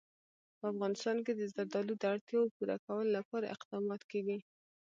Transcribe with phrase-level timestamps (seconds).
[0.57, 4.37] په افغانستان کې د زردالو د اړتیاوو پوره کولو لپاره اقدامات کېږي.